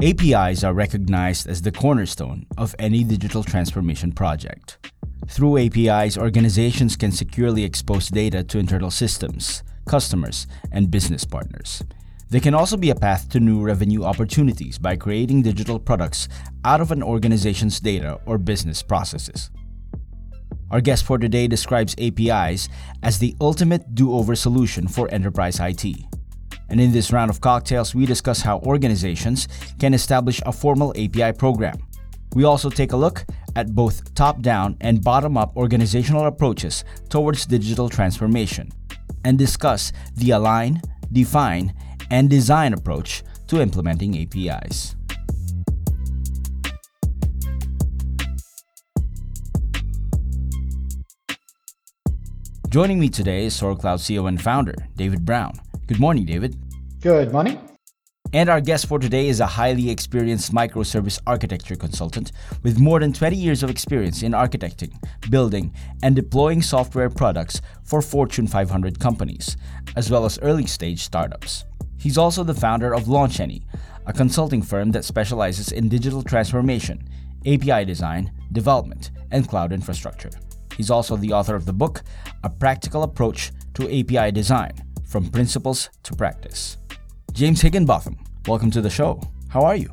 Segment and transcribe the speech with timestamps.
[0.00, 4.92] APIs are recognized as the cornerstone of any digital transformation project.
[5.26, 11.82] Through APIs, organizations can securely expose data to internal systems, customers, and business partners.
[12.30, 16.28] They can also be a path to new revenue opportunities by creating digital products
[16.64, 19.50] out of an organization's data or business processes.
[20.70, 22.68] Our guest for today describes APIs
[23.02, 25.84] as the ultimate do over solution for enterprise IT.
[26.68, 31.32] And in this round of cocktails, we discuss how organizations can establish a formal API
[31.32, 31.78] program.
[32.34, 33.24] We also take a look
[33.56, 38.70] at both top down and bottom up organizational approaches towards digital transformation
[39.24, 41.74] and discuss the align, define,
[42.10, 44.94] and design approach to implementing APIs.
[52.68, 55.58] Joining me today is Toro Cloud CEO and founder, David Brown.
[55.88, 56.54] Good morning, David.
[57.00, 57.58] Good morning.
[58.34, 62.30] And our guest for today is a highly experienced microservice architecture consultant
[62.62, 64.92] with more than 20 years of experience in architecting,
[65.30, 69.56] building, and deploying software products for Fortune 500 companies,
[69.96, 71.64] as well as early stage startups.
[71.96, 73.64] He's also the founder of LaunchAny,
[74.04, 77.08] a consulting firm that specializes in digital transformation,
[77.46, 80.30] API design, development, and cloud infrastructure.
[80.76, 82.02] He's also the author of the book,
[82.44, 84.74] A Practical Approach to API Design
[85.08, 86.76] From Principles to Practice.
[87.32, 89.22] James Higginbotham, welcome to the show.
[89.48, 89.88] How are you?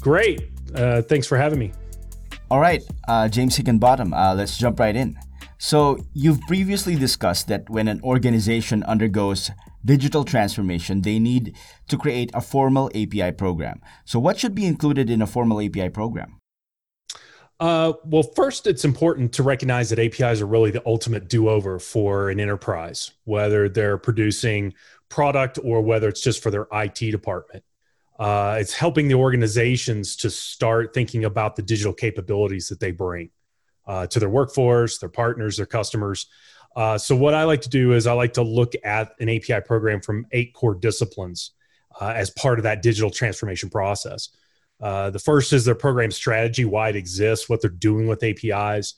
[0.00, 0.52] Great.
[0.72, 1.72] Uh, thanks for having me.
[2.48, 5.18] All right, uh, James Higginbotham, uh, let's jump right in.
[5.58, 9.50] So, you've previously discussed that when an organization undergoes
[9.84, 11.56] digital transformation, they need
[11.88, 13.80] to create a formal API program.
[14.04, 16.39] So, what should be included in a formal API program?
[17.60, 21.78] Uh, well, first, it's important to recognize that APIs are really the ultimate do over
[21.78, 24.72] for an enterprise, whether they're producing
[25.10, 27.62] product or whether it's just for their IT department.
[28.18, 33.28] Uh, it's helping the organizations to start thinking about the digital capabilities that they bring
[33.86, 36.26] uh, to their workforce, their partners, their customers.
[36.76, 39.60] Uh, so, what I like to do is I like to look at an API
[39.60, 41.52] program from eight core disciplines
[42.00, 44.30] uh, as part of that digital transformation process.
[44.80, 48.94] Uh, the first is their program strategy, why it exists, what they're doing with APIs.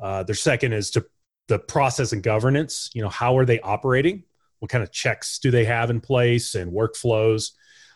[0.00, 1.04] Uh, their second is to
[1.48, 2.90] the process and governance.
[2.94, 4.24] You know, how are they operating?
[4.60, 7.52] What kind of checks do they have in place and workflows?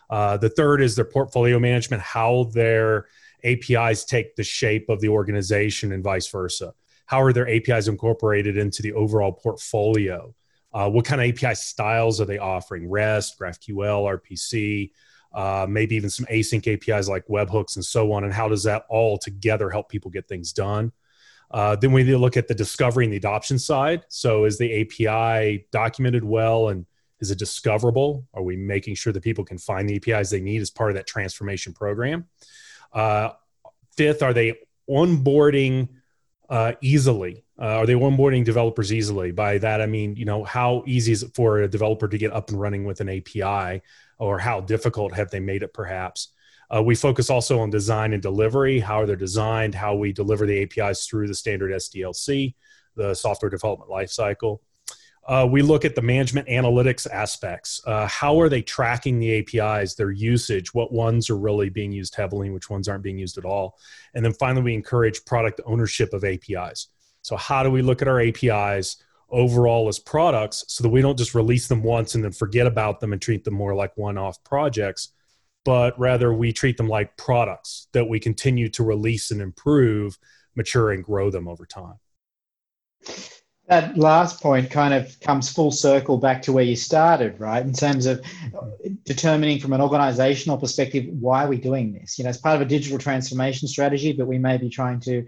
[0.09, 3.07] Uh, the third is their portfolio management, how their
[3.43, 6.73] APIs take the shape of the organization and vice versa.
[7.05, 10.33] How are their APIs incorporated into the overall portfolio?
[10.71, 12.89] Uh, what kind of API styles are they offering?
[12.89, 14.91] REST, GraphQL, RPC,
[15.33, 18.23] uh, maybe even some async APIs like webhooks and so on.
[18.23, 20.91] And how does that all together help people get things done?
[21.51, 24.03] Uh, then we need to look at the discovery and the adoption side.
[24.09, 26.85] So is the API documented well and
[27.19, 28.27] is it discoverable?
[28.33, 30.95] Are we making sure that people can find the APIs they need as part of
[30.95, 32.27] that transformation program?
[32.93, 33.31] Uh,
[33.97, 34.59] fifth, are they
[34.89, 35.89] onboarding
[36.49, 37.43] uh, easily?
[37.59, 39.31] Uh, are they onboarding developers easily?
[39.31, 42.31] By that I mean, you know, how easy is it for a developer to get
[42.31, 43.81] up and running with an API?
[44.19, 46.29] or how difficult have they made it perhaps?
[46.73, 48.79] Uh, we focus also on design and delivery.
[48.79, 49.73] How are they designed?
[49.73, 52.53] How we deliver the apis through the standard sdlc
[52.95, 54.59] the software development lifecycle
[55.27, 57.79] uh, we look at the management analytics aspects.
[57.85, 60.73] Uh, how are they tracking the apis their usage?
[60.73, 63.77] What ones are really being used heavily which ones aren't being used at all?
[64.15, 66.87] And then finally we encourage product ownership of apis
[67.21, 68.97] so how do we look at our apis
[69.31, 72.99] overall as products so that we don't just release them once and then forget about
[72.99, 75.09] them and treat them more like one off projects,
[75.65, 80.17] but rather we treat them like products that we continue to release and improve,
[80.55, 81.95] mature, and grow them over time.
[83.67, 87.63] That last point kind of comes full circle back to where you started, right?
[87.63, 88.25] In terms of
[89.05, 92.17] determining from an organizational perspective, why are we doing this?
[92.17, 95.23] You know, it's part of a digital transformation strategy, but we may be trying to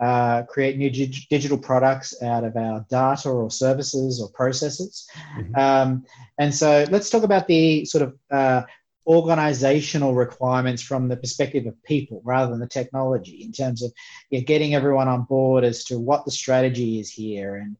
[0.00, 5.08] uh, create new dig- digital products out of our data or services or processes.
[5.36, 5.54] Mm-hmm.
[5.54, 6.04] Um,
[6.38, 8.62] and so let's talk about the sort of uh,
[9.06, 13.92] organizational requirements from the perspective of people rather than the technology in terms of
[14.30, 17.76] you know, getting everyone on board as to what the strategy is here and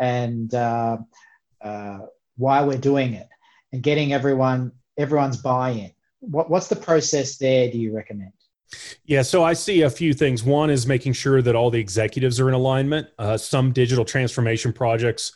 [0.00, 0.96] and uh,
[1.60, 1.98] uh,
[2.36, 3.28] why we're doing it
[3.72, 5.90] and getting everyone everyone's buy-in
[6.20, 8.32] what, what's the process there do you recommend
[9.04, 10.42] yeah, so I see a few things.
[10.42, 13.08] One is making sure that all the executives are in alignment.
[13.18, 15.32] Uh, some digital transformation projects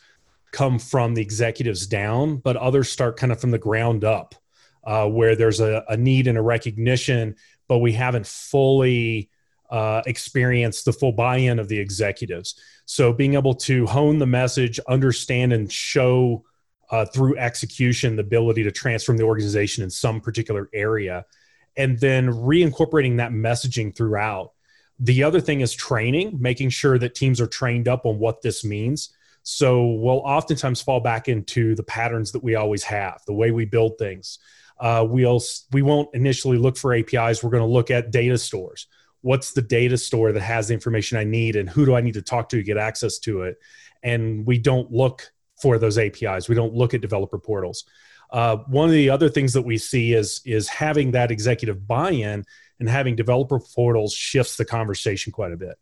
[0.51, 4.35] come from the executives down, but others start kind of from the ground up,
[4.83, 7.35] uh, where there's a, a, need and a recognition,
[7.67, 9.31] but we haven't fully
[9.71, 12.59] uh, experienced the full buy in of the executives.
[12.85, 16.45] So being able to hone the message, understand, and show
[16.91, 21.25] uh, through execution the ability to transform the organization in some particular area
[21.75, 24.51] and then reincorporating that messaging throughout.
[24.99, 28.63] The other thing is training, making sure that teams are trained up on what this
[28.63, 29.09] means.
[29.41, 33.65] So we'll oftentimes fall back into the patterns that we always have, the way we
[33.65, 34.39] build things.
[34.79, 35.41] Uh, we'll
[35.71, 37.43] we won't initially look for APIs.
[37.43, 38.87] We're going to look at data stores.
[39.21, 42.15] What's the data store that has the information I need, and who do I need
[42.15, 43.57] to talk to to get access to it?
[44.01, 45.31] And we don't look
[45.61, 46.49] for those APIs.
[46.49, 47.85] We don't look at developer portals.
[48.33, 52.43] Uh, one of the other things that we see is is having that executive buy-in
[52.79, 55.77] and having developer portals shifts the conversation quite a bit.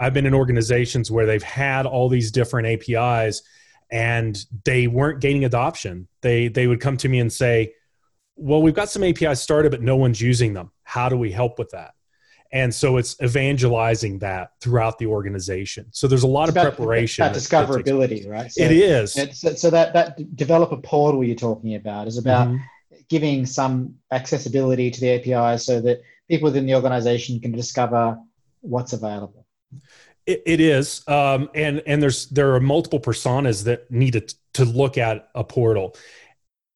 [0.00, 3.42] I've been in organizations where they've had all these different APIs
[3.92, 6.08] and they weren't gaining adoption.
[6.22, 7.74] They they would come to me and say,
[8.34, 10.70] "Well, we've got some APIs started, but no one's using them.
[10.84, 11.92] How do we help with that?"
[12.52, 15.86] And so it's evangelizing that throughout the organization.
[15.92, 17.22] So there's a lot It's of about- preparation.
[17.24, 18.50] That discoverability, right?
[18.50, 19.12] So, it is.
[19.60, 22.60] So, that that developer portal you're talking about is about Mhm.
[23.08, 28.18] giving some accessibility to the APIs so that people within the organization can discover
[28.62, 29.46] what's available.
[30.26, 34.64] It, it is, um, and and there's there are multiple personas that need to, to
[34.64, 35.96] look at a portal.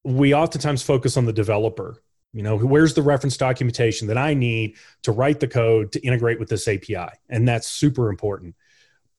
[0.04, 2.02] We oftentimes focus on the developer.
[2.34, 6.40] You know, where's the reference documentation that I need to write the code to integrate
[6.40, 8.56] with this API, and that's super important.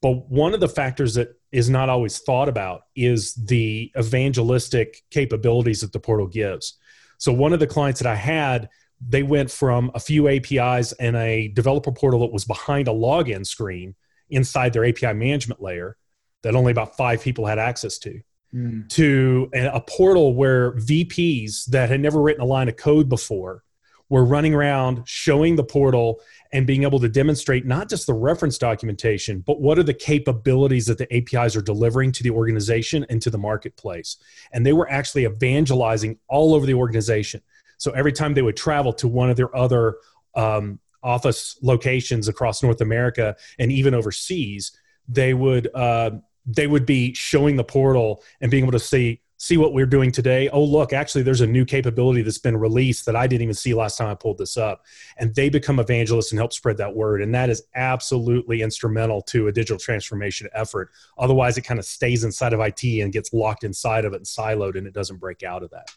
[0.01, 5.79] But one of the factors that is not always thought about is the evangelistic capabilities
[5.79, 6.77] that the portal gives.
[7.17, 8.67] So one of the clients that I had,
[8.99, 13.45] they went from a few APIs and a developer portal that was behind a login
[13.45, 13.95] screen
[14.29, 15.95] inside their API management layer
[16.43, 18.19] that only about five people had access to,
[18.55, 18.87] Mm.
[18.89, 23.65] to a, a portal where VPs that had never written a line of code before
[24.07, 26.21] were running around showing the portal
[26.53, 30.85] and being able to demonstrate not just the reference documentation, but what are the capabilities
[30.85, 34.15] that the APIs are delivering to the organization and to the marketplace.
[34.53, 37.41] And they were actually evangelizing all over the organization.
[37.77, 39.97] So every time they would travel to one of their other
[40.33, 44.71] um, office locations across North America and even overseas,
[45.09, 46.11] they would uh,
[46.45, 50.11] they would be showing the portal and being able to see see what we're doing
[50.11, 50.49] today.
[50.49, 53.73] Oh, look, actually, there's a new capability that's been released that I didn't even see
[53.73, 54.85] last time I pulled this up.
[55.17, 57.21] And they become evangelists and help spread that word.
[57.21, 60.91] And that is absolutely instrumental to a digital transformation effort.
[61.17, 64.25] Otherwise, it kind of stays inside of IT and gets locked inside of it and
[64.25, 65.91] siloed, and it doesn't break out of that.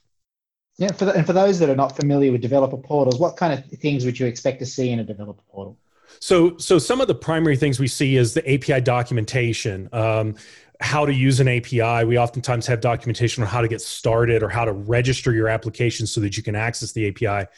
[0.77, 3.53] Yeah, for the, and for those that are not familiar with developer portals, what kind
[3.53, 5.77] of things would you expect to see in a developer portal?
[6.21, 10.35] So, so some of the primary things we see is the API documentation, um,
[10.81, 12.05] how to use an API.
[12.05, 16.07] We oftentimes have documentation on how to get started or how to register your application
[16.07, 17.49] so that you can access the API.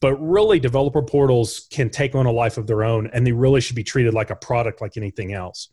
[0.00, 3.60] But really, developer portals can take on a life of their own, and they really
[3.60, 5.68] should be treated like a product, like anything else.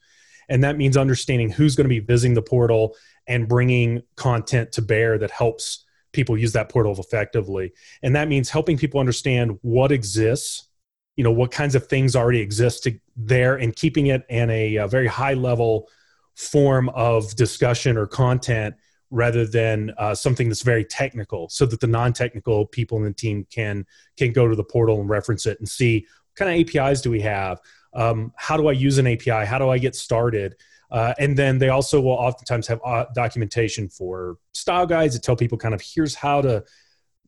[0.50, 2.96] And that means understanding who's going to be visiting the portal
[3.28, 7.74] and bringing content to bear that helps people use that portal effectively.
[8.02, 10.68] And that means helping people understand what exists
[11.16, 14.76] you know what kinds of things already exist to, there and keeping it in a,
[14.78, 15.88] a, very high level
[16.36, 18.76] form of discussion or content
[19.12, 23.46] rather than uh, something that's very technical so that the non-technical people in the team
[23.50, 23.86] can
[24.18, 27.10] can go to the portal and reference it and see what kind of apis do
[27.10, 27.60] we have?
[27.94, 30.56] Um, how do i use an api how do i get started?
[30.92, 35.36] Uh, and then they also will oftentimes have uh, documentation for style guides that tell
[35.36, 36.64] people kind of here's how to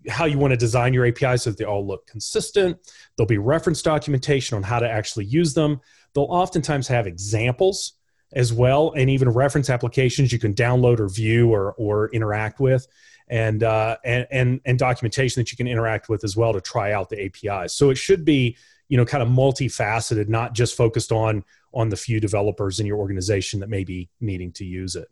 [0.10, 2.78] how you want to design your APIs so they all look consistent.
[3.16, 5.82] There'll be reference documentation on how to actually use them.
[6.14, 7.94] They'll oftentimes have examples
[8.34, 12.88] as well, and even reference applications you can download or view or, or interact with,
[13.30, 16.92] and, uh, and and and documentation that you can interact with as well to try
[16.92, 17.74] out the APIs.
[17.74, 18.58] So it should be
[18.90, 22.98] you know kind of multifaceted, not just focused on on the few developers in your
[22.98, 25.10] organization that may be needing to use it.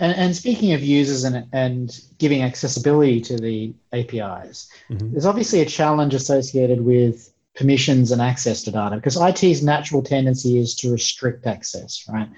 [0.00, 5.12] And, and, speaking of users and, and giving accessibility to the APIs, mm-hmm.
[5.12, 10.58] there's obviously a challenge associated with permissions and access to data because IT's natural tendency
[10.58, 12.28] is to restrict access, right?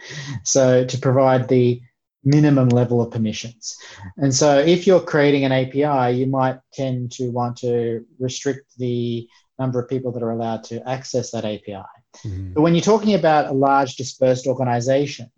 [0.42, 1.80] So to provide the
[2.24, 3.76] minimum level of permissions.
[4.16, 9.28] And so if you're creating an API, you might tend to want to restrict the
[9.58, 11.84] number of people that are allowed to access that API.
[12.24, 12.52] Mm-hmm.
[12.52, 15.30] But when you're talking about a large dispersed organization,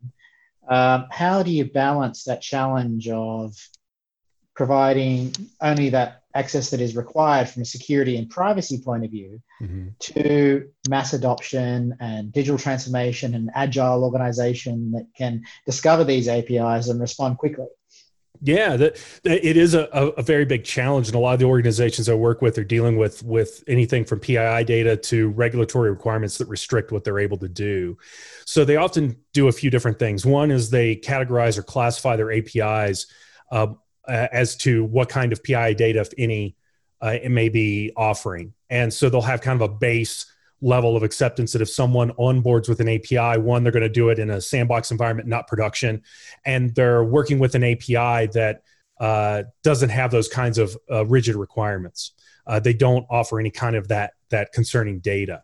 [0.68, 3.54] um, how do you balance that challenge of
[4.54, 9.40] providing only that access that is required from a security and privacy point of view
[9.62, 9.88] mm-hmm.
[10.00, 17.00] to mass adoption and digital transformation and agile organization that can discover these APIs and
[17.00, 17.66] respond quickly?
[18.46, 21.46] Yeah, that, that it is a, a, very big challenge, and a lot of the
[21.46, 26.36] organizations I work with are dealing with with anything from PII data to regulatory requirements
[26.36, 27.96] that restrict what they're able to do.
[28.44, 30.26] So they often do a few different things.
[30.26, 33.06] One is they categorize or classify their APIs
[33.50, 33.68] uh,
[34.06, 36.54] as to what kind of PII data, if any,
[37.00, 38.52] uh, it may be offering.
[38.68, 40.26] And so they'll have kind of a base
[40.61, 44.08] level of acceptance that if someone onboards with an API, one, they're going to do
[44.08, 46.02] it in a sandbox environment, not production.
[46.44, 48.62] And they're working with an API that
[49.00, 52.12] uh, doesn't have those kinds of uh, rigid requirements.
[52.46, 55.42] Uh, they don't offer any kind of that, that concerning data.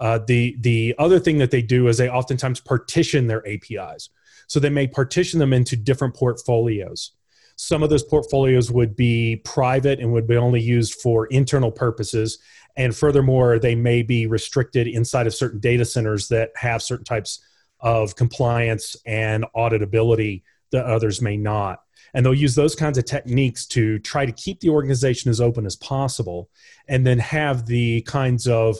[0.00, 4.10] Uh, the, the other thing that they do is they oftentimes partition their APIs.
[4.46, 7.12] So they may partition them into different portfolios.
[7.56, 12.38] Some of those portfolios would be private and would be only used for internal purposes.
[12.76, 17.40] And furthermore, they may be restricted inside of certain data centers that have certain types
[17.80, 21.82] of compliance and auditability that others may not.
[22.12, 25.66] And they'll use those kinds of techniques to try to keep the organization as open
[25.66, 26.50] as possible
[26.88, 28.78] and then have the kinds of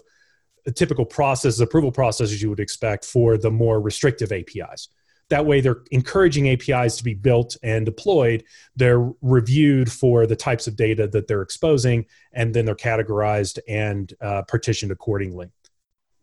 [0.74, 4.88] typical processes, approval processes you would expect for the more restrictive APIs.
[5.28, 8.44] That way, they're encouraging APIs to be built and deployed.
[8.76, 14.12] They're reviewed for the types of data that they're exposing, and then they're categorized and
[14.20, 15.50] uh, partitioned accordingly.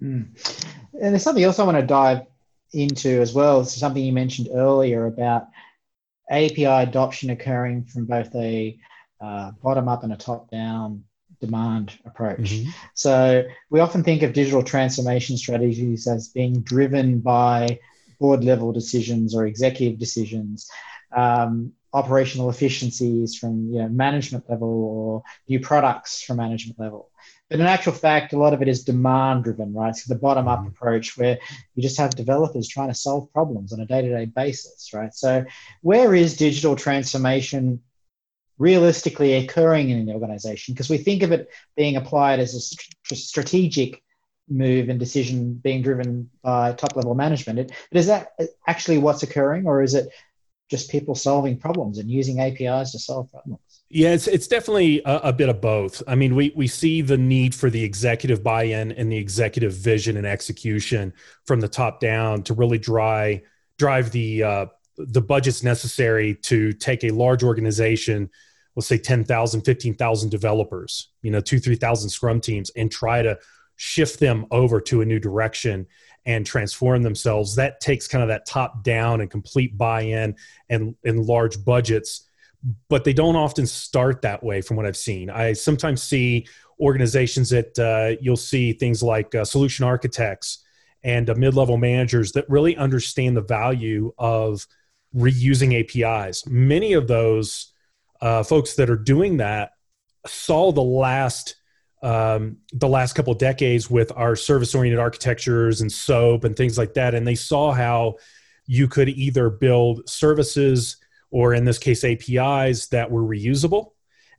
[0.02, 0.28] Mm.
[1.02, 2.22] And there's something else I want to dive
[2.72, 3.66] into as well.
[3.66, 5.48] Something you mentioned earlier about
[6.30, 8.78] API adoption occurring from both a
[9.22, 11.04] uh, bottom up and a top down
[11.40, 12.40] demand approach.
[12.40, 12.70] Mm-hmm.
[12.94, 17.80] So we often think of digital transformation strategies as being driven by
[18.20, 20.70] board level decisions or executive decisions,
[21.16, 27.10] um, operational efficiencies from you know, management level or new products from management level.
[27.50, 29.96] But in actual fact, a lot of it is demand driven, right?
[29.96, 30.70] So the bottom up mm-hmm.
[30.70, 31.38] approach where
[31.76, 35.14] you just have developers trying to solve problems on a day to day basis, right?
[35.14, 35.46] So
[35.82, 37.82] where is digital transformation
[38.58, 40.74] realistically occurring in an organization?
[40.74, 44.02] Because we think of it being applied as a st- strategic
[44.50, 47.60] move and decision being driven by top level management.
[47.60, 48.34] It, but is that
[48.68, 50.10] actually what's occurring, or is it
[50.70, 53.60] just people solving problems and using APIs to solve problems?
[53.90, 56.02] Yeah, it's it's definitely a, a, bit of both.
[56.08, 60.18] I mean, we we see the need for the executive buy-in and the executive vision
[60.18, 61.14] and execution
[61.46, 63.42] from the top down to really drive
[63.78, 64.66] drive the uh,
[64.98, 68.30] the budgets necessary to take a large organization
[68.76, 73.38] let's say 10,000 15,000 developers you know 2 3,000 scrum teams and try to
[73.84, 75.86] shift them over to a new direction
[76.26, 77.56] and transform themselves.
[77.56, 80.36] That takes kind of that top down and complete buy-in
[80.70, 82.30] and and large budgets
[82.88, 85.30] but they don't often start that way from what i've seen.
[85.30, 86.48] I sometimes see
[86.80, 90.64] organizations that uh, you'll see things like uh, solution architects
[91.04, 94.66] and uh, mid-level managers that really understand the value of
[95.16, 97.74] reusing apis many of those
[98.22, 99.72] uh, folks that are doing that
[100.26, 101.58] saw the last
[102.04, 106.94] um, the last couple decades with our service oriented architectures and SOAP and things like
[106.96, 107.16] that.
[107.16, 108.16] And they saw how
[108.66, 110.98] you could either build services
[111.32, 113.92] or, in this case, APIs that were reusable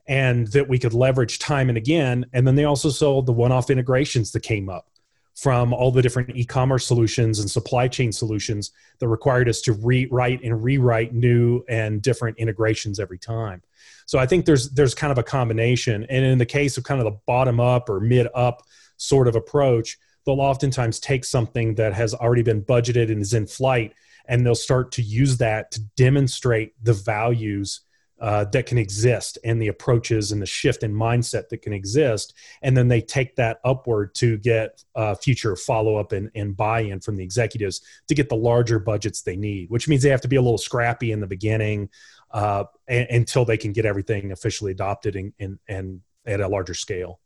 [0.07, 2.25] and that we could leverage time and again.
[2.33, 4.87] And then they also saw the one off integrations that came up
[5.35, 10.41] from all the different e-commerce solutions and supply chain solutions that required us to rewrite
[10.43, 13.61] and rewrite new and different integrations every time.
[14.05, 16.05] So I think there's there's kind of a combination.
[16.09, 18.63] And in the case of kind of the bottom up or mid up
[18.97, 23.45] sort of approach, they'll oftentimes take something that has already been budgeted and is in
[23.45, 23.93] flight
[24.27, 27.81] and they'll start to use that to demonstrate the values
[28.19, 32.33] uh, that can exist and the approaches and the shift in mindset that can exist.
[32.61, 36.81] And then they take that upward to get uh, future follow up and, and buy
[36.81, 40.21] in from the executives to get the larger budgets they need, which means they have
[40.21, 41.89] to be a little scrappy in the beginning
[42.31, 47.19] uh, until they can get everything officially adopted and, and, and at a larger scale.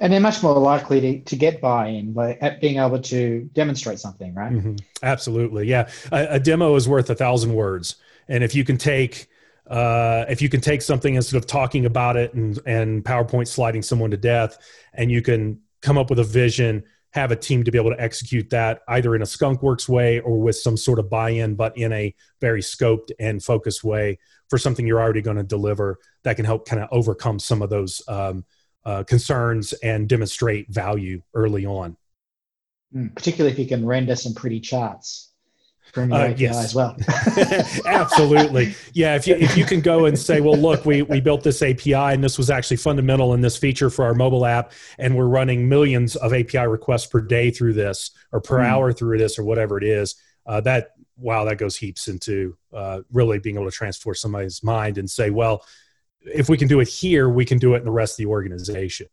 [0.00, 4.34] And they're much more likely to, to get buy-in by being able to demonstrate something,
[4.34, 4.52] right?
[4.52, 4.76] Mm-hmm.
[5.02, 5.88] Absolutely, yeah.
[6.12, 7.96] A, a demo is worth a thousand words,
[8.28, 9.28] and if you can take
[9.68, 13.82] uh, if you can take something instead of talking about it and, and PowerPoint sliding
[13.82, 14.58] someone to death,
[14.94, 18.00] and you can come up with a vision, have a team to be able to
[18.00, 21.92] execute that either in a skunkworks way or with some sort of buy-in, but in
[21.92, 24.18] a very scoped and focused way
[24.48, 27.70] for something you're already going to deliver that can help kind of overcome some of
[27.70, 28.44] those um,
[28.84, 31.96] uh, concerns and demonstrate value early on.
[32.92, 35.32] Hmm, particularly if you can render some pretty charts
[35.96, 36.62] from your uh, API yes.
[36.62, 36.94] as well.
[37.86, 38.74] Absolutely.
[38.92, 39.16] Yeah.
[39.16, 41.94] If you, if you can go and say, well, look, we, we built this API
[41.94, 45.66] and this was actually fundamental in this feature for our mobile app, and we're running
[45.70, 48.66] millions of API requests per day through this or per mm.
[48.66, 50.16] hour through this or whatever it is.
[50.44, 54.98] Uh, that, wow, that goes heaps into uh, really being able to transform somebody's mind
[54.98, 55.64] and say, well,
[56.20, 58.26] if we can do it here, we can do it in the rest of the
[58.26, 59.06] organization.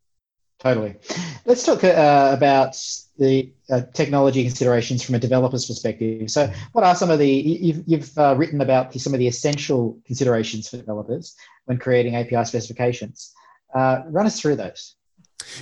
[0.63, 0.96] Totally.
[1.46, 2.77] Let's talk uh, about
[3.17, 6.32] the uh, technology considerations from a developer's perspective.
[6.32, 10.00] So, what are some of the you've, you've uh, written about some of the essential
[10.05, 13.34] considerations for developers when creating API specifications?
[13.75, 14.96] Uh, run us through those.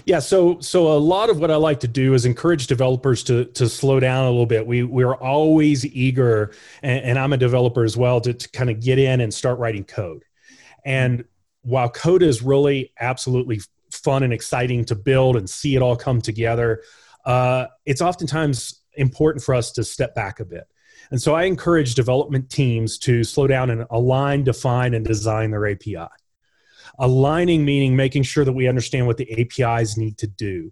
[0.06, 3.46] Yeah, so so a lot of what I like to do is encourage developers to
[3.46, 4.68] to slow down a little bit.
[4.68, 6.54] We we're always eager,
[6.84, 9.58] and, and I'm a developer as well, to, to kind of get in and start
[9.58, 10.26] writing code.
[10.86, 11.26] And
[11.64, 13.62] while code is really absolutely
[14.04, 16.84] fun and exciting to build and see it all come together,
[17.26, 20.68] uh, it's oftentimes important for us to step back a bit.
[21.12, 25.68] And so I encourage development teams to slow down and align, define, and design their
[25.68, 26.08] API.
[27.00, 30.72] Aligning meaning making sure that we understand what the APIs need to do,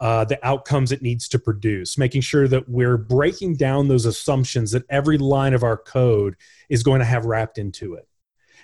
[0.00, 4.70] uh, the outcomes it needs to produce, making sure that we're breaking down those assumptions
[4.72, 6.36] that every line of our code
[6.68, 8.06] is going to have wrapped into it.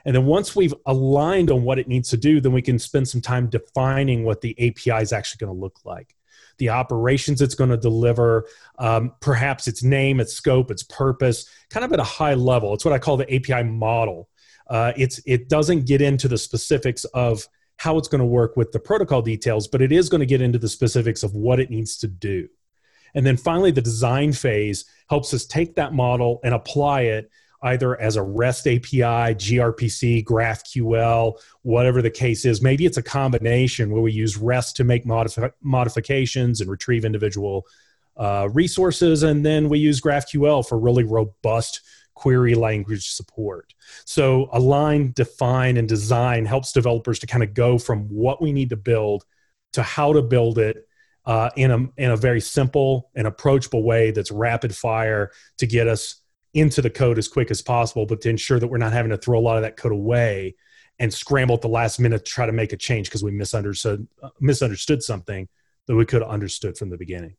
[0.05, 3.09] And then once we've aligned on what it needs to do, then we can spend
[3.09, 6.17] some time defining what the API is actually going to look like
[6.61, 8.47] the operations it's going to deliver,
[8.79, 12.75] um, perhaps its name, its scope, its purpose, kind of at a high level.
[12.75, 14.29] It's what I call the API model.
[14.69, 18.71] Uh, it's it doesn't get into the specifics of how it's going to work with
[18.71, 21.71] the protocol details, but it is going to get into the specifics of what it
[21.71, 22.47] needs to do.
[23.15, 27.31] And then finally, the design phase helps us take that model and apply it
[27.63, 32.63] either as a REST API, gRPC, GraphQL, whatever the case is.
[32.63, 37.67] Maybe it's a combination where we use REST to make modif- modifications and retrieve individual
[38.17, 41.81] uh, resources, and then we use GraphQL for really robust
[42.15, 43.73] query language support.
[44.05, 48.71] So align, define, and design helps developers to kind of go from what we need
[48.71, 49.25] to build
[49.73, 50.87] to how to build it
[51.25, 55.87] uh, in a in a very simple and approachable way that's rapid fire to get
[55.87, 56.20] us
[56.55, 59.17] into the code as quick as possible, but to ensure that we're not having to
[59.17, 60.55] throw a lot of that code away
[60.99, 64.07] and scramble at the last minute to try to make a change because we misunderstood
[64.23, 65.49] uh, misunderstood something
[65.87, 67.35] that we could have understood from the beginning.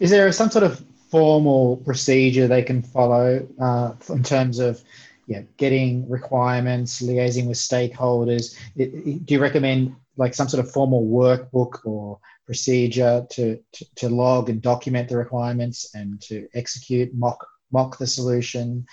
[0.00, 4.82] Is there some sort of formal procedure they can follow uh, in terms of
[5.26, 8.58] yeah, getting requirements, liaising with stakeholders?
[8.76, 13.84] It, it, do you recommend like some sort of formal workbook or procedure to, to,
[13.96, 18.86] to log and document the requirements and to execute mock mock the solution?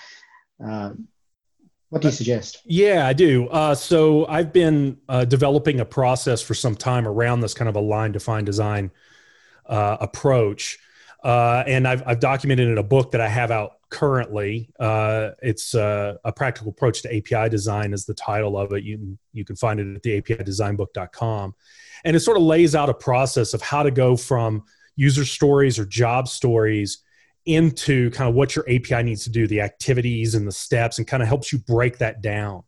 [0.60, 1.08] Um,
[1.90, 2.62] what do you suggest?
[2.66, 3.48] Yeah, I do.
[3.50, 7.76] Uh, so I've been uh, developing a process for some time around this kind of
[7.76, 8.92] align define design
[9.66, 10.80] uh, approach.
[11.24, 14.72] Uh, and I've, I've, documented in a book that I have out currently.
[14.80, 18.84] Uh, it's uh, a practical approach to API design is the title of it.
[18.84, 21.54] You can, you can find it at the APIdesignbook.com.
[22.06, 24.64] And it sort of lays out a process of how to go from
[24.96, 27.04] user stories or job stories
[27.46, 31.08] into kind of what your API needs to do, the activities and the steps, and
[31.08, 32.64] kind of helps you break that down.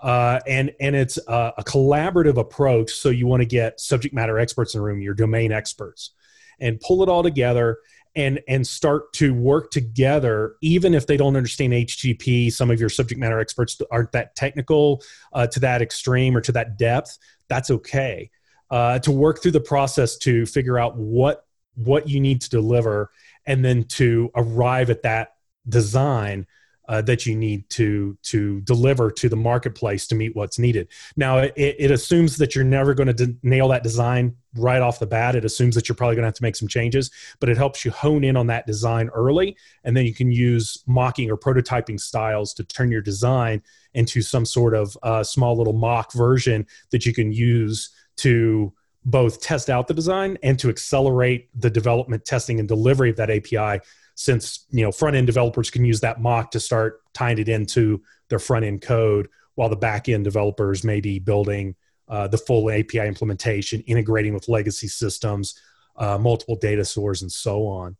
[0.00, 2.90] Uh, and and it's a, a, collaborative approach.
[2.90, 6.12] So you want to get subject matter experts in the room, your domain experts,
[6.58, 7.78] and pull it all together
[8.16, 10.56] and and start to work together.
[10.62, 15.02] Even if they don't understand HTTP, some of your subject matter experts aren't that technical
[15.34, 17.18] uh, to that extreme or to that depth.
[17.48, 18.30] That's okay.
[18.70, 21.44] Uh, to work through the process to figure out what
[21.74, 23.10] what you need to deliver
[23.46, 25.34] and then to arrive at that
[25.68, 26.46] design
[26.90, 30.88] uh, that you need to to deliver to the marketplace to meet what's needed.
[31.16, 34.98] Now, it, it assumes that you're never going to de- nail that design right off
[34.98, 35.36] the bat.
[35.36, 37.84] It assumes that you're probably going to have to make some changes, but it helps
[37.84, 42.00] you hone in on that design early, and then you can use mocking or prototyping
[42.00, 43.62] styles to turn your design
[43.94, 48.72] into some sort of uh, small little mock version that you can use to
[49.04, 53.30] both test out the design and to accelerate the development, testing, and delivery of that
[53.30, 53.82] API.
[54.14, 58.02] Since you know front end developers can use that mock to start tying it into
[58.28, 61.74] their front end code, while the back end developers may be building
[62.08, 65.58] uh, the full API implementation, integrating with legacy systems,
[65.96, 67.96] uh, multiple data stores, and so on.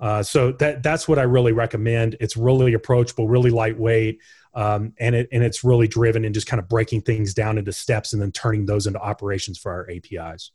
[0.00, 2.16] Uh, so that that's what I really recommend.
[2.20, 4.20] It's really approachable, really lightweight
[4.54, 7.72] um, and it and it's really driven in just kind of breaking things down into
[7.72, 10.52] steps and then turning those into operations for our APIs.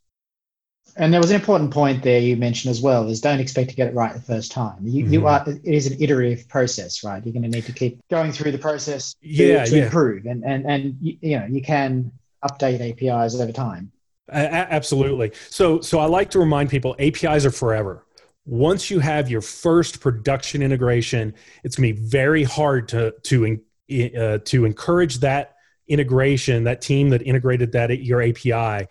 [0.96, 3.76] And there was an important point there you mentioned as well: is don't expect to
[3.76, 4.78] get it right the first time.
[4.82, 5.14] You, mm-hmm.
[5.14, 7.24] you are it is an iterative process, right?
[7.24, 9.84] You're going to need to keep going through the process to, yeah, to yeah.
[9.86, 12.12] improve, and and and you know you can
[12.44, 13.92] update APIs over time.
[14.32, 15.32] absolutely.
[15.50, 18.06] So so I like to remind people APIs are forever
[18.50, 21.34] once you have your first production integration,
[21.64, 23.60] it's going to be very hard to to
[23.90, 25.56] uh, to encourage that
[25.88, 28.88] integration, that team that integrated that at your API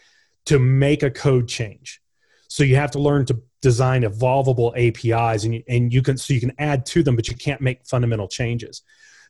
[0.46, 2.00] to make a code change.
[2.48, 6.34] So you have to learn to design evolvable APIs and you, and you can so
[6.34, 8.82] you can add to them, but you can't make fundamental changes.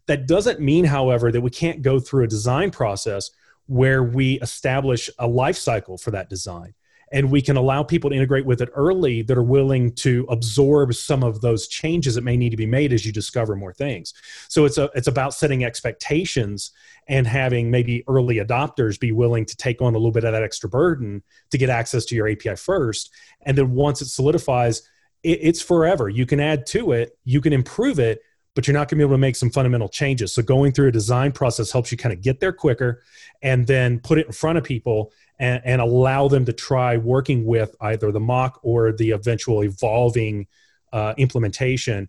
[0.06, 3.30] That doesn't mean, however, that we can't go through a design process
[3.66, 6.72] where we establish a life cycle for that design
[7.12, 10.94] and we can allow people to integrate with it early that are willing to absorb
[10.94, 14.14] some of those changes that may need to be made as you discover more things.
[14.48, 16.72] So it's a it's about setting expectations
[17.08, 20.42] and having maybe early adopters be willing to take on a little bit of that
[20.42, 23.10] extra burden to get access to your api first.
[23.42, 24.82] And then once it solidifies
[25.22, 26.08] it, it's forever.
[26.08, 27.18] You can add to it.
[27.24, 28.20] You can improve it
[28.58, 30.34] but you're not going to be able to make some fundamental changes.
[30.34, 33.04] So going through a design process helps you kind of get there quicker
[33.40, 37.46] and then put it in front of people and, and allow them to try working
[37.46, 40.48] with either the mock or the eventual evolving
[40.92, 42.08] uh, implementation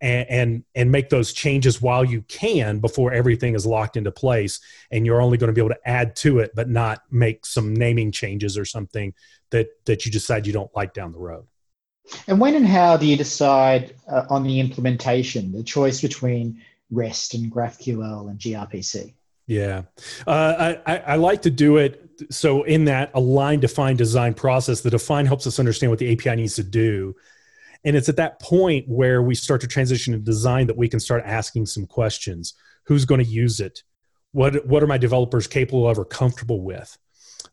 [0.00, 4.58] and, and, and make those changes while you can before everything is locked into place
[4.90, 7.74] and you're only going to be able to add to it but not make some
[7.74, 9.12] naming changes or something
[9.50, 11.46] that that you decide you don't like down the road
[12.26, 17.34] and when and how do you decide uh, on the implementation, the choice between REST
[17.34, 19.14] and GraphQL and gRPC?
[19.46, 19.82] Yeah,
[20.26, 24.80] uh, I, I like to do it so in that align, define, design process.
[24.80, 27.16] The define helps us understand what the API needs to do,
[27.84, 31.00] and it's at that point where we start to transition to design that we can
[31.00, 33.82] start asking some questions: Who's going to use it?
[34.32, 36.96] What what are my developers capable of or comfortable with?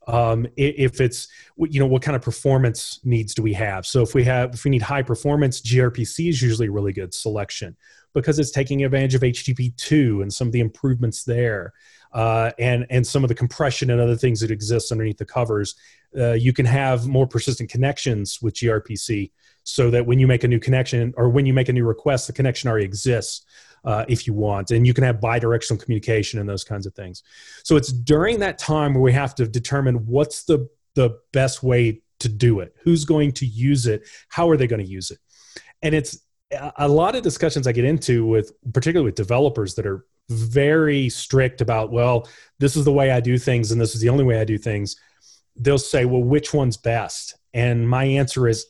[0.07, 3.85] Um, if it's you know what kind of performance needs do we have?
[3.85, 7.13] So if we have if we need high performance grpc is usually a really good
[7.13, 7.75] selection
[8.13, 11.73] because it's taking advantage of http2 and some of the improvements there
[12.13, 15.75] uh, and and some of the compression and other things that exist underneath the covers.
[16.17, 19.29] Uh, you can have more persistent connections with grpc
[19.67, 22.25] so that when you make a new connection or when you make a new request
[22.25, 23.45] the connection already exists
[23.83, 24.71] uh, if you want.
[24.71, 27.23] And you can have bi directional communication and those kinds of things.
[27.63, 32.01] So it's during that time where we have to determine what's the, the best way
[32.19, 35.19] to do it, who's going to use it, how are they going to use it.
[35.81, 36.19] And it's
[36.77, 41.59] a lot of discussions I get into with, particularly with developers that are very strict
[41.59, 42.27] about, well,
[42.59, 44.57] this is the way I do things and this is the only way I do
[44.57, 44.95] things.
[45.57, 47.35] They'll say, well, which one's best?
[47.53, 48.65] And my answer is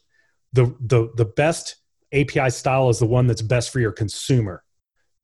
[0.53, 1.75] the, the, the best
[2.13, 4.63] API style is the one that's best for your consumer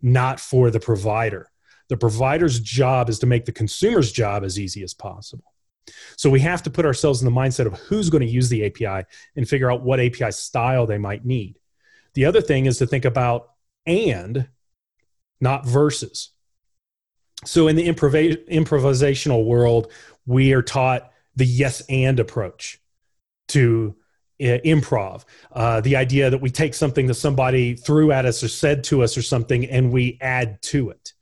[0.03, 1.49] not for the provider.
[1.89, 5.45] The provider's job is to make the consumer's job as easy as possible.
[6.17, 8.65] So we have to put ourselves in the mindset of who's going to use the
[8.65, 11.57] API and figure out what API style they might need.
[12.13, 13.51] The other thing is to think about
[13.85, 14.47] and,
[15.41, 16.29] not versus.
[17.45, 19.91] So in the improv- improvisational world,
[20.25, 22.79] we are taught the yes and approach
[23.49, 23.95] to
[24.43, 28.83] improv uh, the idea that we take something that somebody threw at us or said
[28.83, 31.13] to us or something and we add to it.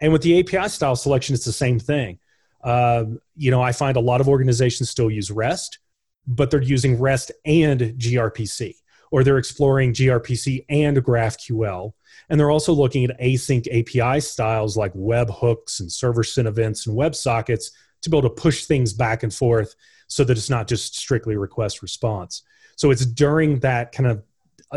[0.00, 2.18] And with the api style selection it's the same thing.
[2.62, 5.78] Um, you know i find a lot of organizations still use rest
[6.26, 8.74] but they're using rest and grpc
[9.10, 11.92] or they're exploring grpc and graphql.
[12.28, 16.86] And they're also looking at async api styles like web hooks and server sent events
[16.86, 17.70] and web sockets
[18.02, 19.76] to be able to push things back and forth
[20.08, 22.42] so that it's not just strictly request response
[22.76, 24.22] so it's during that kind of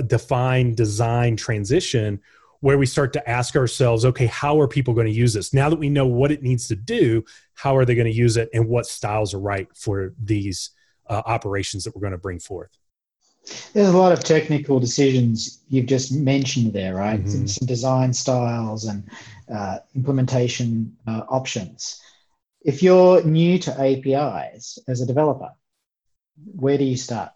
[0.07, 2.19] defined design transition
[2.61, 5.53] where we start to ask ourselves, okay, how are people going to use this?
[5.53, 8.37] Now that we know what it needs to do, how are they going to use
[8.37, 10.71] it and what styles are right for these
[11.07, 12.69] uh, operations that we're going to bring forth?
[13.73, 17.19] There's a lot of technical decisions you've just mentioned there, right?
[17.19, 17.29] Mm-hmm.
[17.29, 19.09] Some, some, design styles and
[19.53, 22.01] uh, implementation uh, options.
[22.61, 25.51] If you're new to APIs as a developer,
[26.55, 27.31] where do you start?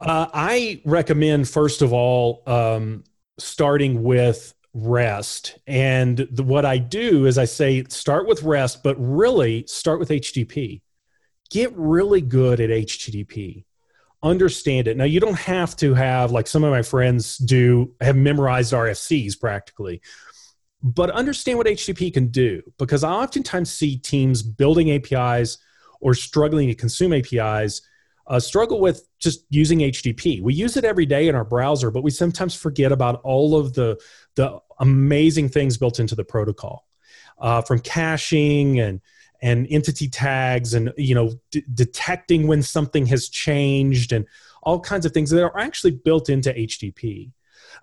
[0.00, 3.04] Uh, I recommend, first of all, um,
[3.38, 5.58] starting with REST.
[5.66, 10.10] And the, what I do is I say start with REST, but really start with
[10.10, 10.82] HTTP.
[11.50, 13.64] Get really good at HTTP.
[14.22, 14.96] Understand it.
[14.96, 19.40] Now, you don't have to have, like some of my friends do, have memorized RFCs
[19.40, 20.02] practically,
[20.82, 25.58] but understand what HTTP can do because I oftentimes see teams building APIs
[26.00, 27.80] or struggling to consume APIs
[28.28, 30.42] uh, struggle with just using HTTP.
[30.42, 33.74] We use it every day in our browser, but we sometimes forget about all of
[33.74, 34.00] the
[34.34, 36.86] the amazing things built into the protocol,
[37.38, 39.00] uh, from caching and
[39.42, 44.26] and entity tags and you know d- detecting when something has changed and
[44.62, 47.30] all kinds of things that are actually built into HTTP.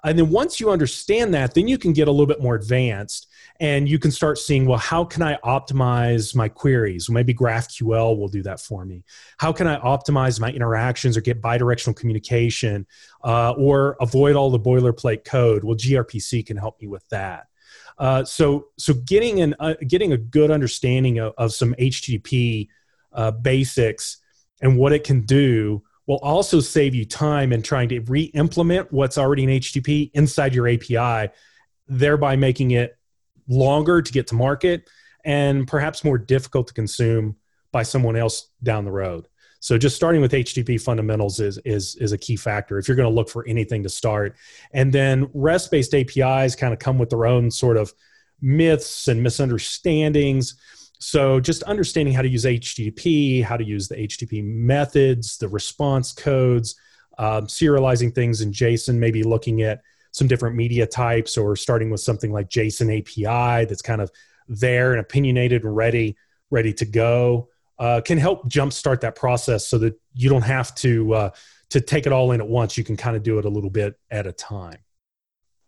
[0.03, 3.27] And then once you understand that, then you can get a little bit more advanced
[3.59, 7.09] and you can start seeing, well, how can I optimize my queries?
[7.09, 9.03] Maybe GraphQL will do that for me.
[9.37, 12.85] How can I optimize my interactions or get bidirectional communication
[13.23, 15.63] uh, or avoid all the boilerplate code?
[15.63, 17.47] Well, gRPC can help me with that.
[17.97, 22.67] Uh, so, so getting an uh, getting a good understanding of, of some HTTP
[23.13, 24.17] uh, basics
[24.61, 29.17] and what it can do will also save you time in trying to re-implement what's
[29.17, 31.31] already in HTTP inside your API,
[31.87, 32.97] thereby making it
[33.47, 34.89] longer to get to market
[35.23, 37.35] and perhaps more difficult to consume
[37.71, 39.27] by someone else down the road.
[39.63, 43.09] So just starting with HTTP fundamentals is is is a key factor if you're going
[43.09, 44.35] to look for anything to start.
[44.73, 47.93] And then REST-based APIs kind of come with their own sort of
[48.41, 50.55] myths and misunderstandings.
[50.99, 56.13] So just understanding how to use HTTP, how to use the HTTP methods, the response
[56.13, 56.75] codes,
[57.17, 61.99] um, serializing things in JSON, maybe looking at some different media types or starting with
[61.99, 64.11] something like JSON API that's kind of
[64.47, 66.15] there and opinionated and ready,
[66.51, 71.13] ready to go, uh, can help jumpstart that process so that you don't have to
[71.13, 71.29] uh,
[71.69, 72.77] to take it all in at once.
[72.77, 74.77] You can kind of do it a little bit at a time.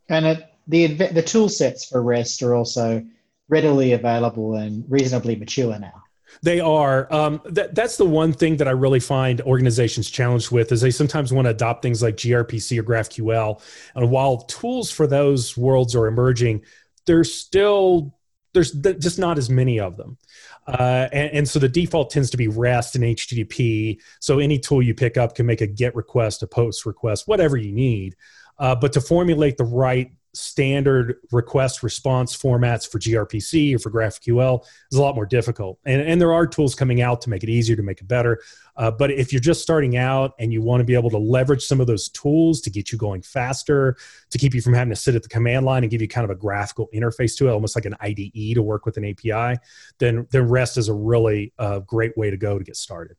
[0.07, 3.03] And it, the the tool sets for REST are also
[3.47, 6.03] readily available and reasonably mature now.
[6.41, 7.11] They are.
[7.13, 10.91] Um, that, that's the one thing that I really find organizations challenged with is they
[10.91, 13.61] sometimes want to adopt things like gRPC or GraphQL.
[13.95, 16.63] And while tools for those worlds are emerging,
[17.05, 18.15] there's still
[18.53, 20.17] there's just not as many of them.
[20.65, 23.99] Uh, and, and, so the default tends to be REST and HTTP.
[24.21, 27.57] So any tool you pick up can make a GET request, a POST request, whatever
[27.57, 28.15] you need.
[28.57, 34.65] Uh, but to formulate the right standard request response formats for gRPC or for GraphQL
[34.91, 35.79] is a lot more difficult.
[35.85, 38.41] And, and there are tools coming out to make it easier, to make it better.
[38.77, 41.63] Uh, but if you're just starting out and you want to be able to leverage
[41.63, 43.95] some of those tools to get you going faster,
[44.29, 46.25] to keep you from having to sit at the command line and give you kind
[46.25, 49.59] of a graphical interface to it, almost like an IDE to work with an API,
[49.99, 53.15] then, then REST is a really uh, great way to go to get started.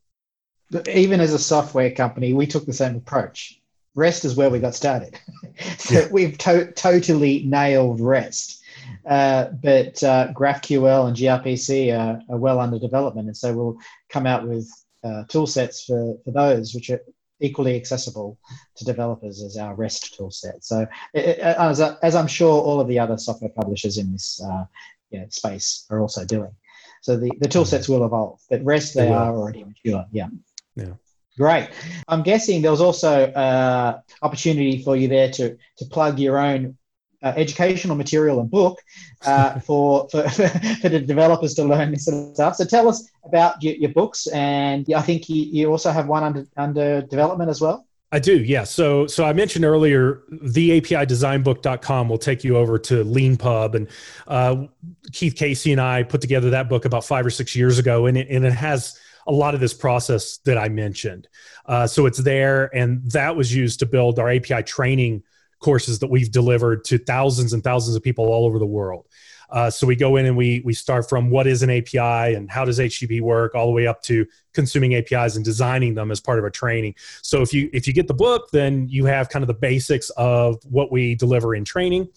[0.92, 3.60] Even as a software company, we took the same approach
[3.96, 5.18] rest is where we got started.
[5.78, 6.08] so yeah.
[6.12, 8.62] we've to- totally nailed rest.
[9.04, 13.78] Uh, but uh, GraphQL and gRPC are, are, well under development, and so we'll
[14.08, 14.68] come out with
[15.02, 17.00] uh, tool sets for, for those which are
[17.40, 18.38] equally accessible
[18.76, 20.64] to developers as our REST tool set.
[20.64, 24.64] So, it, as, as, I'm sure all of the other software publishers in this uh,
[25.10, 26.52] you know, space are also doing.
[27.02, 27.70] So the, the tool mm-hmm.
[27.70, 30.04] sets will evolve, but REST they, they are already mature.
[30.10, 30.28] Yeah.
[30.74, 30.94] Yeah.
[31.36, 31.68] Great.
[32.08, 36.76] I'm guessing there was also uh, opportunity for you there to to plug your own
[37.22, 38.80] uh, educational material and book
[39.26, 40.28] uh, for, for
[40.80, 42.56] for the developers to learn this sort of stuff.
[42.56, 46.22] So tell us about your, your books, and I think you, you also have one
[46.22, 47.86] under under development as well.
[48.12, 48.62] I do, yeah.
[48.62, 53.74] So, so I mentioned earlier, the API designbook.com will take you over to LeanPub.
[53.74, 53.88] And
[54.28, 54.66] uh,
[55.12, 58.06] Keith Casey and I put together that book about five or six years ago.
[58.06, 58.96] And it, and it has
[59.26, 61.28] a lot of this process that I mentioned.
[61.66, 65.22] Uh, so it's there, and that was used to build our API training
[65.58, 69.06] courses that we've delivered to thousands and thousands of people all over the world.
[69.50, 72.50] Uh, so we go in and we we start from what is an API and
[72.50, 76.20] how does HTTP work, all the way up to consuming APIs and designing them as
[76.20, 76.94] part of our training.
[77.22, 80.10] So if you if you get the book, then you have kind of the basics
[80.10, 82.08] of what we deliver in training.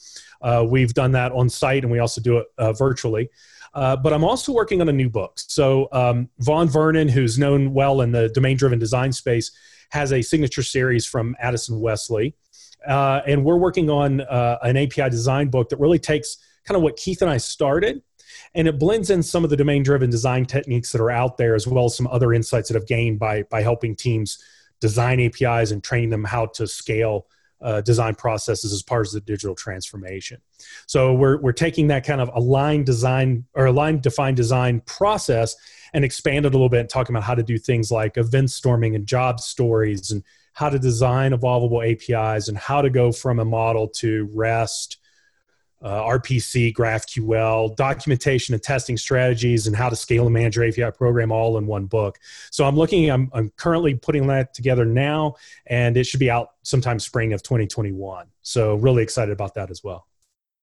[0.41, 3.29] Uh, we've done that on site, and we also do it uh, virtually.
[3.73, 5.33] Uh, but I'm also working on a new book.
[5.37, 9.51] So um, Vaughn Vernon, who's known well in the domain-driven design space,
[9.91, 12.35] has a signature series from Addison Wesley,
[12.87, 16.83] uh, and we're working on uh, an API design book that really takes kind of
[16.83, 18.01] what Keith and I started,
[18.55, 21.67] and it blends in some of the domain-driven design techniques that are out there, as
[21.67, 24.41] well as some other insights that I've gained by by helping teams
[24.79, 27.27] design APIs and training them how to scale
[27.61, 30.41] uh, design processes as part of the digital transformation.
[30.87, 35.55] So we're, we're taking that kind of aligned design or aligned defined design process
[35.93, 38.51] and expand it a little bit and talking about how to do things like event
[38.51, 43.39] storming and job stories and how to design evolvable APIs and how to go from
[43.39, 44.98] a model to REST
[45.81, 50.91] uh, RPC, GraphQL, documentation and testing strategies, and how to scale and manage your API
[50.95, 52.19] program all in one book.
[52.51, 55.35] So I'm looking, I'm, I'm currently putting that together now,
[55.67, 58.27] and it should be out sometime spring of 2021.
[58.41, 60.07] So really excited about that as well.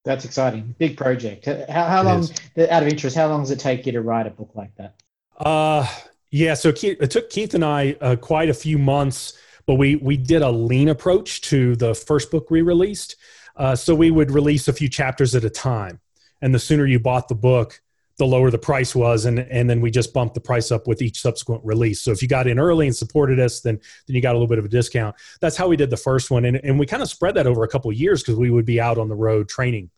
[0.05, 0.75] That's exciting.
[0.79, 1.47] Big project.
[1.47, 2.29] How, how long,
[2.71, 4.95] out of interest, how long does it take you to write a book like that?
[5.37, 5.87] Uh,
[6.31, 9.97] yeah, so Keith, it took Keith and I uh, quite a few months, but we
[9.97, 13.17] we did a lean approach to the first book we released.
[13.57, 16.01] Uh, so we would release a few chapters at a time.
[16.43, 17.81] And the sooner you bought the book,
[18.19, 19.25] the lower the price was.
[19.25, 22.03] And, and then we just bumped the price up with each subsequent release.
[22.03, 24.47] So if you got in early and supported us, then, then you got a little
[24.47, 25.17] bit of a discount.
[25.41, 26.45] That's how we did the first one.
[26.45, 28.67] And, and we kind of spread that over a couple of years because we would
[28.67, 29.91] be out on the road training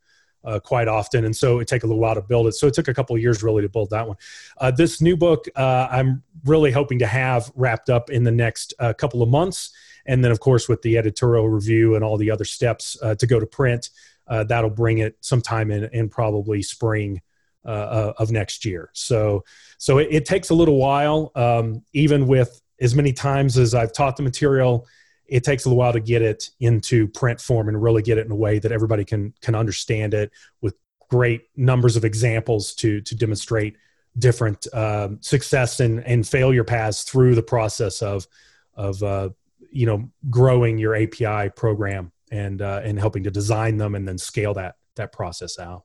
[0.45, 2.53] uh, quite often, and so it take a little while to build it.
[2.53, 4.17] So it took a couple of years really to build that one.
[4.59, 8.73] Uh, this new book, uh, I'm really hoping to have wrapped up in the next
[8.79, 9.73] uh, couple of months,
[10.09, 13.27] and then of course with the editorial review and all the other steps uh, to
[13.27, 13.91] go to print
[14.27, 17.21] uh, that'll bring it sometime in, in probably spring
[17.65, 18.91] uh, uh, of next year.
[18.95, 19.45] So
[19.79, 23.93] so it, it takes a little while um, even with as many times as i've
[23.93, 24.87] taught the material
[25.27, 28.25] it takes a little while to get it into print form and really get it
[28.25, 30.75] in a way that everybody can can understand it with
[31.11, 33.77] great numbers of examples to to demonstrate
[34.19, 38.27] different um, success and, and failure paths through the process of
[38.75, 39.29] of uh,
[39.71, 44.19] you know growing your API program and uh, and helping to design them and then
[44.19, 45.85] scale that that process out.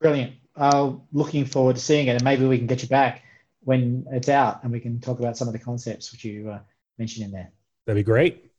[0.00, 0.34] Brilliant.
[0.56, 3.22] Uh, looking forward to seeing it, and maybe we can get you back
[3.60, 6.60] when it's out, and we can talk about some of the concepts which you uh,
[6.98, 7.50] mentioned in there.
[7.86, 8.50] That'd be great.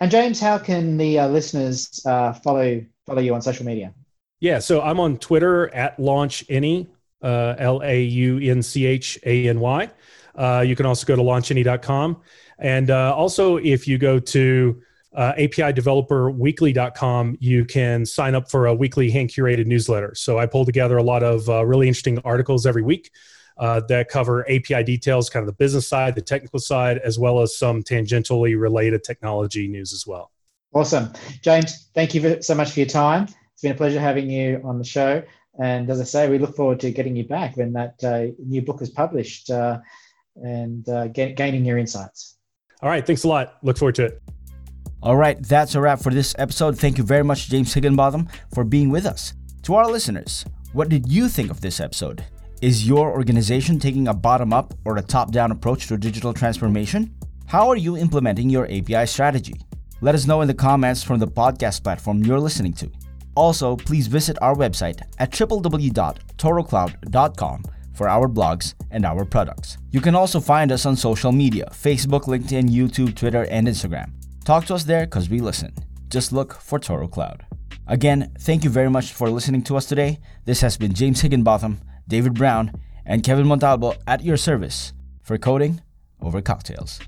[0.00, 3.94] And James, how can the uh, listeners uh, follow follow you on social media?
[4.40, 6.88] Yeah, so I'm on Twitter at launch any
[7.22, 9.90] uh, L A U N C H A N Y.
[10.34, 12.20] Uh, you can also go to launchany.com.
[12.62, 14.80] And uh, also, if you go to
[15.14, 20.14] uh, APIdeveloperweekly.com, you can sign up for a weekly hand curated newsletter.
[20.14, 23.10] So I pull together a lot of uh, really interesting articles every week
[23.58, 27.40] uh, that cover API details, kind of the business side, the technical side, as well
[27.40, 30.30] as some tangentially related technology news as well.
[30.72, 31.12] Awesome.
[31.42, 33.24] James, thank you so much for your time.
[33.24, 35.22] It's been a pleasure having you on the show.
[35.60, 38.62] And as I say, we look forward to getting you back when that uh, new
[38.62, 39.80] book is published uh,
[40.36, 42.36] and uh, get, gaining your insights.
[42.82, 43.06] All right.
[43.06, 43.58] Thanks a lot.
[43.62, 44.22] Look forward to it.
[45.02, 45.40] All right.
[45.42, 46.78] That's a wrap for this episode.
[46.78, 49.34] Thank you very much, James Higginbotham, for being with us.
[49.62, 52.24] To our listeners, what did you think of this episode?
[52.60, 57.14] Is your organization taking a bottom up or a top down approach to digital transformation?
[57.46, 59.54] How are you implementing your API strategy?
[60.00, 62.90] Let us know in the comments from the podcast platform you're listening to.
[63.34, 67.62] Also, please visit our website at www.torocloud.com
[67.94, 69.78] for our blogs and our products.
[69.90, 74.12] You can also find us on social media Facebook, LinkedIn, YouTube, Twitter, and Instagram.
[74.44, 75.72] Talk to us there because we listen.
[76.08, 77.46] Just look for Toro Cloud.
[77.86, 80.18] Again, thank you very much for listening to us today.
[80.44, 82.72] This has been James Higginbotham, David Brown,
[83.04, 85.80] and Kevin Montalbo at your service for coding
[86.20, 87.00] over cocktails.